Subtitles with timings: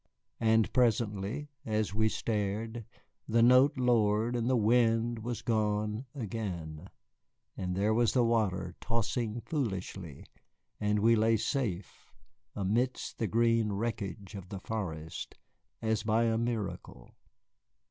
[0.39, 2.85] And presently, as we stared,
[3.27, 6.89] the note lowered and the wind was gone again,
[7.55, 10.25] and there was the water tossing foolishly,
[10.79, 12.11] and we lay safe
[12.55, 15.35] amidst the green wreckage of the forest
[15.83, 17.11] as by a miracle.